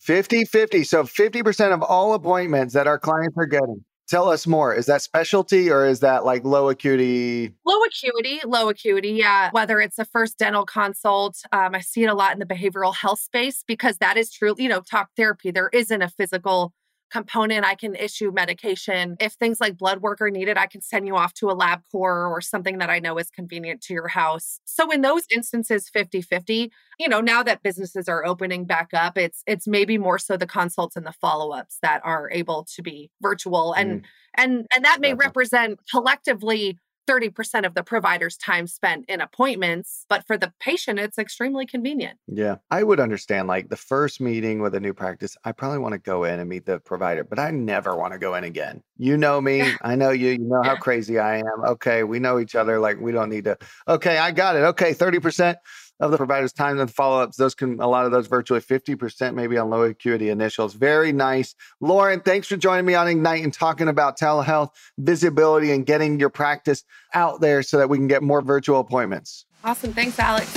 50 0.00 0.44
50. 0.44 0.84
So 0.84 1.04
50% 1.04 1.72
of 1.72 1.82
all 1.82 2.14
appointments 2.14 2.74
that 2.74 2.86
our 2.86 2.98
clients 2.98 3.36
are 3.38 3.46
getting. 3.46 3.84
Tell 4.08 4.28
us 4.28 4.46
more. 4.46 4.72
Is 4.72 4.86
that 4.86 5.02
specialty 5.02 5.68
or 5.68 5.84
is 5.84 6.00
that 6.00 6.24
like 6.24 6.44
low 6.44 6.68
acuity? 6.68 7.54
Low 7.66 7.82
acuity, 7.82 8.40
low 8.46 8.68
acuity. 8.68 9.10
Yeah. 9.10 9.50
Whether 9.50 9.80
it's 9.80 9.98
a 9.98 10.04
first 10.04 10.38
dental 10.38 10.64
consult, 10.64 11.38
um, 11.50 11.74
I 11.74 11.80
see 11.80 12.04
it 12.04 12.06
a 12.06 12.14
lot 12.14 12.32
in 12.32 12.38
the 12.38 12.46
behavioral 12.46 12.94
health 12.94 13.18
space 13.18 13.64
because 13.66 13.98
that 13.98 14.16
is 14.16 14.30
true. 14.30 14.54
You 14.58 14.68
know, 14.68 14.80
talk 14.80 15.10
therapy, 15.16 15.50
there 15.50 15.70
isn't 15.72 16.02
a 16.02 16.08
physical 16.08 16.72
component, 17.10 17.64
I 17.64 17.74
can 17.74 17.94
issue 17.94 18.32
medication. 18.32 19.16
If 19.20 19.34
things 19.34 19.60
like 19.60 19.76
blood 19.76 20.02
work 20.02 20.20
are 20.20 20.30
needed, 20.30 20.58
I 20.58 20.66
can 20.66 20.80
send 20.80 21.06
you 21.06 21.16
off 21.16 21.34
to 21.34 21.48
a 21.48 21.56
Labcorp 21.56 22.30
or 22.30 22.40
something 22.40 22.78
that 22.78 22.90
I 22.90 22.98
know 22.98 23.18
is 23.18 23.30
convenient 23.30 23.80
to 23.82 23.94
your 23.94 24.08
house. 24.08 24.60
So 24.64 24.90
in 24.90 25.02
those 25.02 25.22
instances 25.34 25.90
50-50, 25.94 26.70
you 26.98 27.08
know, 27.08 27.20
now 27.20 27.42
that 27.42 27.62
businesses 27.62 28.08
are 28.08 28.24
opening 28.24 28.64
back 28.64 28.90
up, 28.94 29.18
it's 29.18 29.42
it's 29.46 29.66
maybe 29.66 29.98
more 29.98 30.18
so 30.18 30.36
the 30.36 30.46
consults 30.46 30.96
and 30.96 31.06
the 31.06 31.12
follow-ups 31.12 31.78
that 31.82 32.00
are 32.04 32.30
able 32.32 32.66
to 32.74 32.82
be 32.82 33.10
virtual 33.20 33.72
and 33.74 34.02
mm. 34.02 34.04
and 34.34 34.66
and 34.74 34.84
that 34.84 35.00
may 35.00 35.14
represent 35.14 35.78
collectively 35.90 36.78
30% 37.06 37.66
of 37.66 37.74
the 37.74 37.82
provider's 37.82 38.36
time 38.36 38.66
spent 38.66 39.04
in 39.08 39.20
appointments, 39.20 40.06
but 40.08 40.26
for 40.26 40.36
the 40.36 40.52
patient, 40.60 40.98
it's 40.98 41.18
extremely 41.18 41.66
convenient. 41.66 42.18
Yeah. 42.26 42.56
I 42.70 42.82
would 42.82 43.00
understand 43.00 43.48
like 43.48 43.68
the 43.68 43.76
first 43.76 44.20
meeting 44.20 44.60
with 44.60 44.74
a 44.74 44.80
new 44.80 44.92
practice, 44.92 45.36
I 45.44 45.52
probably 45.52 45.78
want 45.78 45.92
to 45.92 45.98
go 45.98 46.24
in 46.24 46.40
and 46.40 46.48
meet 46.48 46.66
the 46.66 46.80
provider, 46.80 47.24
but 47.24 47.38
I 47.38 47.50
never 47.50 47.96
want 47.96 48.12
to 48.12 48.18
go 48.18 48.34
in 48.34 48.44
again. 48.44 48.82
You 48.96 49.16
know 49.16 49.40
me. 49.40 49.62
I 49.82 49.94
know 49.94 50.10
you. 50.10 50.30
You 50.30 50.38
know 50.38 50.62
how 50.62 50.76
crazy 50.76 51.18
I 51.18 51.38
am. 51.38 51.64
Okay. 51.64 52.02
We 52.02 52.18
know 52.18 52.38
each 52.38 52.54
other. 52.54 52.78
Like 52.78 53.00
we 53.00 53.12
don't 53.12 53.28
need 53.28 53.44
to. 53.44 53.56
Okay. 53.88 54.18
I 54.18 54.30
got 54.30 54.56
it. 54.56 54.60
Okay. 54.60 54.92
30% 54.92 55.56
of 56.00 56.10
the 56.10 56.16
provider's 56.16 56.52
time 56.52 56.78
and 56.78 56.90
follow 56.90 57.22
ups. 57.22 57.36
Those 57.36 57.54
can, 57.54 57.80
a 57.80 57.88
lot 57.88 58.04
of 58.04 58.12
those 58.12 58.26
virtually 58.26 58.60
50% 58.60 59.34
maybe 59.34 59.56
on 59.56 59.70
low 59.70 59.82
acuity 59.82 60.28
initials. 60.28 60.74
Very 60.74 61.12
nice. 61.12 61.54
Lauren, 61.80 62.20
thanks 62.20 62.46
for 62.46 62.56
joining 62.56 62.84
me 62.84 62.94
on 62.94 63.08
Ignite 63.08 63.42
and 63.42 63.52
talking 63.52 63.88
about 63.88 64.18
telehealth, 64.18 64.70
visibility, 64.98 65.72
and 65.72 65.86
getting 65.86 66.20
your 66.20 66.30
practice 66.30 66.84
out 67.14 67.40
there 67.40 67.62
so 67.62 67.78
that 67.78 67.88
we 67.88 67.96
can 67.98 68.08
get 68.08 68.22
more 68.22 68.42
virtual 68.42 68.80
appointments. 68.80 69.46
Awesome. 69.64 69.92
Thanks, 69.92 70.18
Alex. 70.18 70.48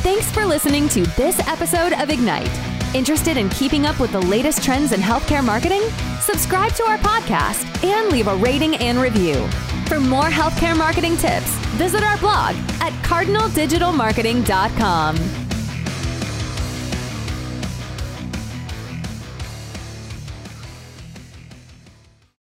Thanks 0.00 0.30
for 0.30 0.44
listening 0.44 0.88
to 0.90 1.02
this 1.16 1.38
episode 1.48 1.92
of 1.92 2.10
Ignite. 2.10 2.50
Interested 2.94 3.36
in 3.36 3.48
keeping 3.50 3.84
up 3.86 3.98
with 3.98 4.12
the 4.12 4.20
latest 4.22 4.62
trends 4.62 4.92
in 4.92 5.00
healthcare 5.00 5.44
marketing? 5.44 5.82
Subscribe 6.20 6.72
to 6.74 6.84
our 6.84 6.98
podcast 6.98 7.84
and 7.84 8.10
leave 8.10 8.28
a 8.28 8.36
rating 8.36 8.76
and 8.76 8.98
review. 8.98 9.46
For 9.86 10.00
more 10.00 10.24
healthcare 10.24 10.76
marketing 10.76 11.16
tips, 11.16 11.50
visit 11.78 12.02
our 12.02 12.18
blog 12.18 12.56
at 12.80 12.92
cardinaldigitalmarketing.com. 13.04 15.45